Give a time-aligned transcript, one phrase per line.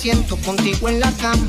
[0.00, 1.46] siento contigo en la cama.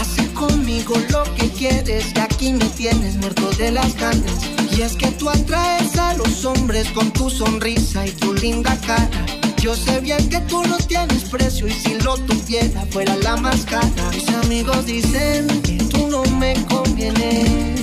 [0.00, 4.50] Hace conmigo lo que quieres, que aquí me tienes muerto de las ganas.
[4.76, 9.24] Y es que tú atraes a los hombres con tu sonrisa y tu linda cara.
[9.58, 13.64] Yo sé bien que tú no tienes precio y si lo tuviera fuera la más
[13.64, 14.10] cara.
[14.12, 17.80] Mis amigos dicen que tú no me convienes.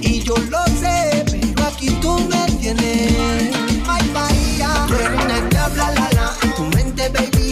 [0.00, 3.52] Y yo lo sé, pero aquí tú me tienes.
[3.86, 6.11] Ay, Bahía, reina que habla la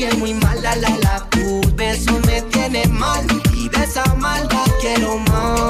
[0.00, 3.22] bien muy mala la la curva, eso me tiene mal
[3.54, 5.69] y de esa maldad quiero más.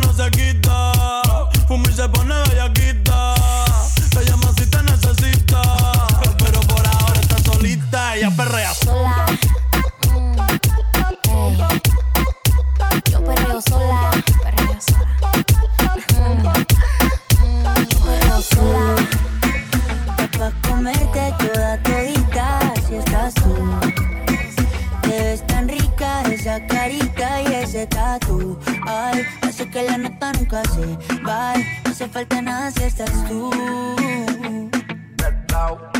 [29.71, 30.85] que la nota nunca se
[31.25, 31.53] va.
[31.85, 33.49] No hace falta nada si estás tú.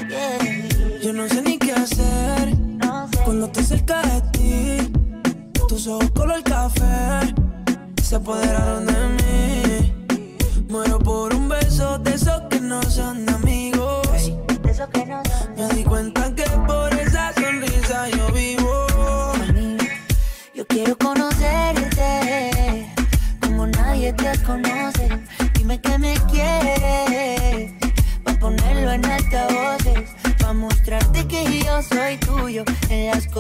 [0.10, 1.00] Yeah.
[1.02, 3.20] Yo no sé ni qué hacer No sé.
[3.24, 4.92] cuando te cerca de ti.
[5.70, 7.34] Tus ojos color café
[8.04, 9.94] se apoderaron de mí.
[10.68, 14.08] Muero por un beso de esos que no son amigos.
[14.64, 18.86] De eso que no son Me di cuenta que por esa sonrisa yo vivo.
[20.54, 21.41] Yo quiero conocerte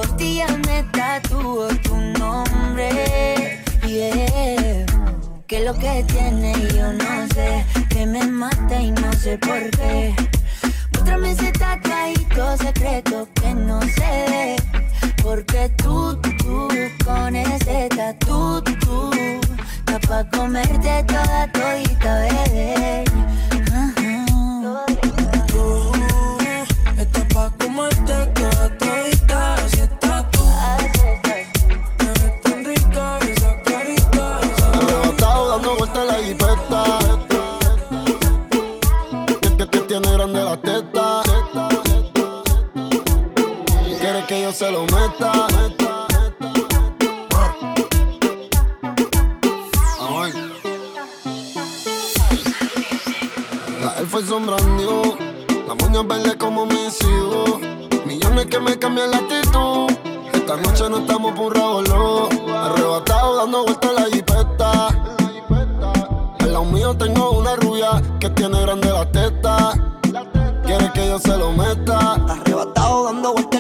[0.02, 3.60] costillas me tatúo tu nombre.
[3.86, 4.86] Yeah.
[5.48, 10.16] Que lo que tiene yo no sé, que me mata y no sé por qué.
[10.94, 14.56] Muéstrame ese tatuadito secreto que no ve.
[15.22, 16.68] Porque tú, tú,
[17.06, 19.12] con ese tatu, tú,
[19.80, 23.04] está pa' comerte toda todita, bebé.
[54.22, 55.16] La elfa y son brand new.
[55.68, 57.60] La moña verde como mis hijos.
[58.06, 59.90] Millones que me cambian la actitud.
[60.34, 64.88] Esta noche no estamos por un Arrebatado dando vueltas la jipeta.
[66.40, 69.72] Al lado mío tengo una rubia que tiene grande la teta.
[70.66, 72.14] Quiere que yo se lo meta.
[72.28, 73.51] Arrebatado dando vueltas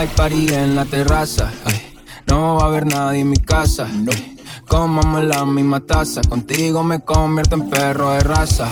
[0.00, 1.52] Hay party en la terraza.
[1.66, 1.92] ay,
[2.26, 3.86] no va a haber nadie en mi casa.
[3.86, 6.22] ay, Comamos la misma taza.
[6.26, 8.66] Contigo me convierto en perro de raza.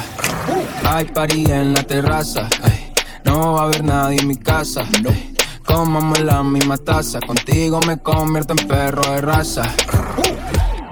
[0.87, 2.49] Hay party en la terraza.
[2.63, 2.95] ay,
[3.27, 4.87] no va a haber nadie en mi casa.
[5.07, 5.35] ay,
[5.67, 7.21] Comamos la misma taza.
[7.21, 9.65] Contigo me convierto en perro de raza.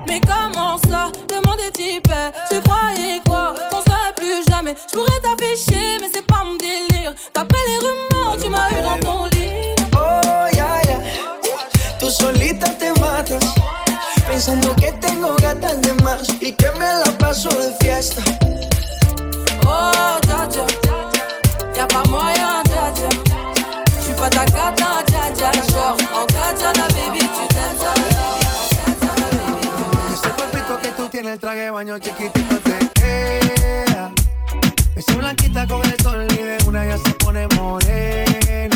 [0.06, 2.02] Mais comment ça Demande des
[2.50, 7.14] tu croyais quoi Qu'on serait plus jamais Je pourrais t'afficher, mais c'est pas mon délire
[7.34, 9.35] D'après les rumeurs, tu m'as eu dans ton lit.
[12.06, 13.42] Tú solita te matas.
[14.28, 18.22] Pensando que tengo gatas de más y que me la paso de fiesta.
[19.66, 20.48] Oh, dja
[21.74, 23.08] Y'a pas moyen, dja dja
[24.00, 27.82] J'suis pas ta cata, dja dja Genre, en katana, baby, tu t'aimes
[30.14, 34.12] Ese cuerpito que tú tienes, el traje de baño chiquitito te queda.
[34.94, 38.75] Esa blanquita con el sol y de una ya se pone morena.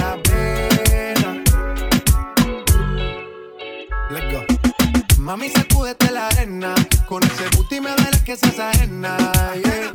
[5.21, 6.73] Mami, sacúdete la arena.
[7.07, 9.15] Con ese booty me duele que seas ajena.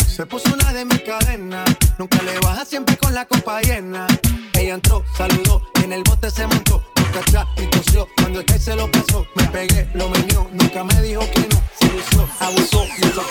[0.07, 1.69] Se puso una de mis cadenas.
[1.99, 4.07] Nunca le baja siempre con la copa llena.
[4.55, 6.81] Ella entró, saludó y en el bote se montó.
[7.17, 11.01] Atrás y tosió, cuando el que se lo pasó, me pegué, lo menió, nunca me
[11.01, 13.23] dijo que no, se usó, abusó, me lo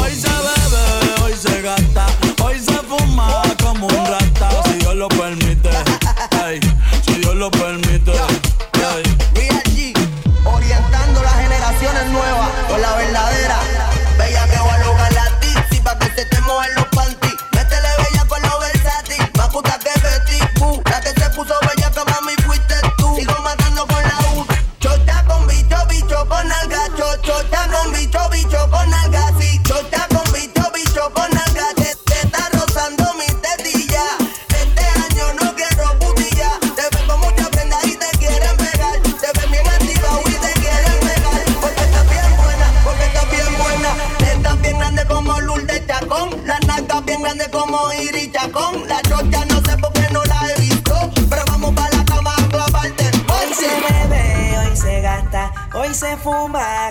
[0.00, 2.06] Hoy se bebe, hoy se gasta,
[2.40, 5.68] hoy se fuma como un rata, si Dios lo permite,
[6.44, 6.60] ay,
[7.04, 8.12] si Dios lo permite.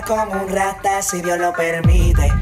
[0.08, 2.32] como un rata si Dios lo permite.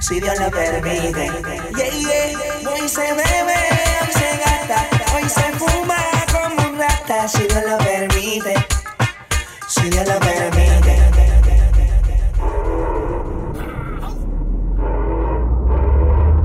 [0.00, 1.30] Si Dios lo permite.
[1.76, 2.70] Yeah, yeah.
[2.70, 3.58] Hoy se bebe,
[4.00, 5.96] hoy se gasta, hoy se fuma
[6.32, 8.54] como un rata si Dios lo permite.
[9.68, 11.02] Si Dios lo permite.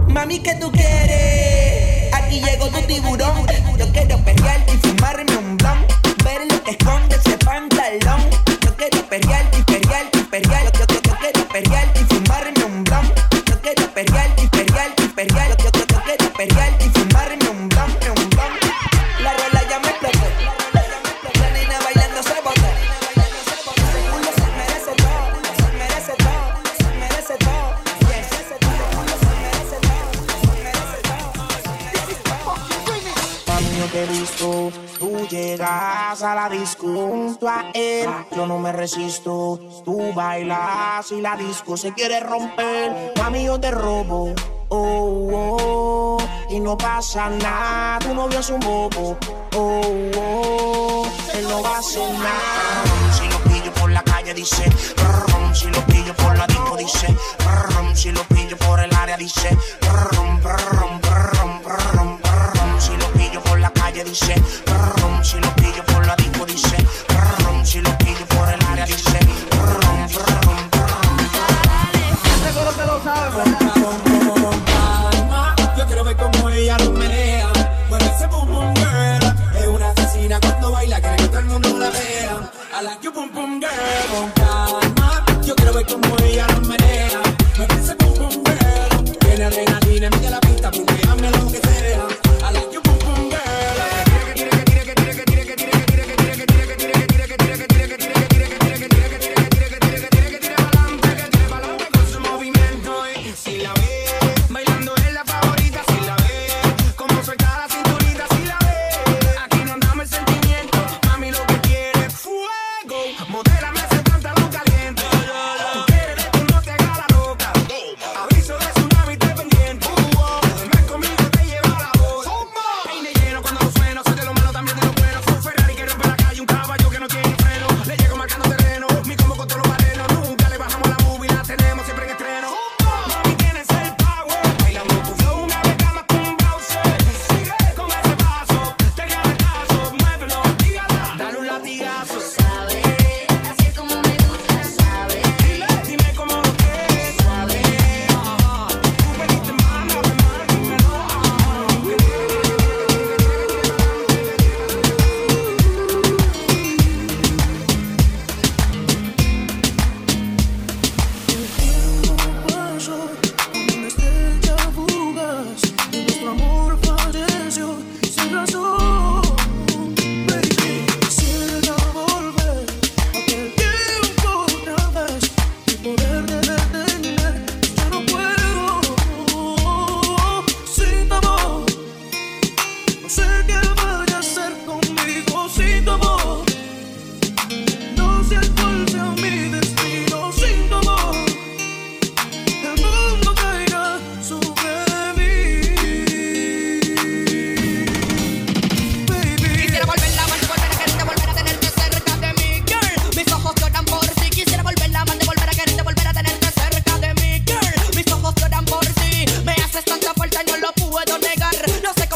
[0.10, 2.14] Mami, ¿qué tú quieres?
[2.14, 3.48] Aquí llegó tu tiburón.
[3.78, 5.96] Yo quiero pelear y fumarme un blanco.
[6.26, 7.19] Ver lo que esconde
[37.74, 43.14] Eh, yo no me resisto, tú bailas y la disco se quiere romper.
[43.18, 44.34] Mami, yo te robo,
[44.70, 46.18] oh, oh,
[46.50, 48.00] y no pasa nada.
[48.00, 49.18] Tu novio es un bobo,
[49.56, 49.82] oh,
[50.18, 52.84] oh, él no va a hacer nada.
[53.14, 54.64] Si lo pillo por la calle, dice,
[54.96, 57.16] brum, si lo pillo por la disco, dice,
[57.94, 60.30] si lo pillo por el área, dice, brum.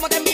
[0.04, 0.33] como te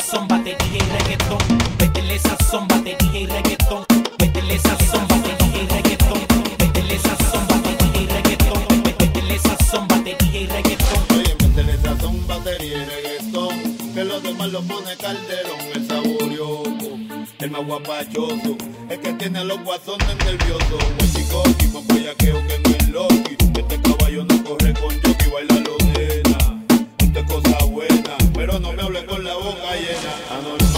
[0.00, 1.38] sazón, batería y reggaetón.
[1.78, 3.84] Métele sazón, batería y reggaetón.
[4.18, 6.20] Métele sazón, batería y reggaetón.
[6.58, 8.82] Métele sazón, batería y reggaetón.
[8.84, 11.04] Métele sazón, batería y reggaetón.
[11.16, 13.94] Oye, métele sazón, batería y reggaetón.
[13.94, 16.98] Que los demás lo pone calderón, el saborioco,
[17.38, 18.56] el más guapachoso.
[18.88, 20.84] El que tiene a los guasones nerviosos.
[21.00, 23.36] Un chico, tipo, bellaqueo que no es loqui.
[23.58, 26.64] Este caballo no corre con jockey, baila lo nena.
[26.98, 27.89] Esta cosa buena
[28.60, 30.69] no me hables con la boca llena.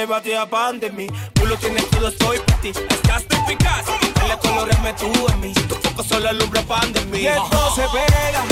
[0.00, 1.06] Dale batea pan de mí.
[1.34, 2.68] Tú lo tienes todo, estoy para ti.
[2.68, 3.84] Estás tú eficaz,
[4.14, 5.52] dale colorame tú en mí.
[5.52, 7.18] Tu foco solo alumbra pan de mí.
[7.18, 8.42] Y esto se pega.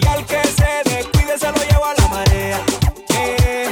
[0.00, 2.60] Y al que se descuide se lo lleva la marea.
[3.16, 3.68] Eh,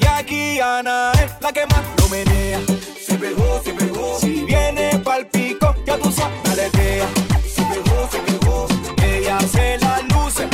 [0.00, 2.60] y aquí Ana es la que más lo menea.
[3.06, 4.18] Se pegó, se pegó.
[4.18, 7.06] Si viene pa'l pico, ya tú sabes, aletea.
[7.54, 8.66] Se pegó, se pegó.
[9.04, 10.48] Ella se la luce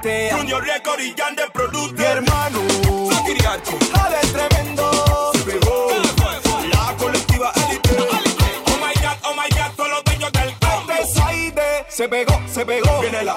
[0.00, 1.92] Junior Record y Jan de Produce.
[1.94, 2.60] Mi hermano,
[3.92, 5.32] dale tremendo.
[5.32, 5.88] Se pegó.
[6.72, 7.96] La colectiva élite.
[7.98, 12.64] Oh my god, oh my god, todos los dueños del Este Saide se pegó, se
[12.64, 13.00] pegó.
[13.00, 13.36] Viene la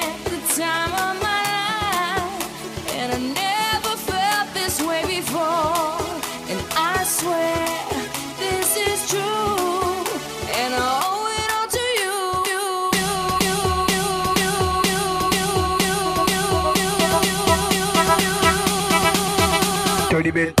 [20.31, 20.60] baby.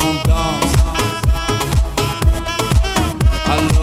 [3.51, 3.80] I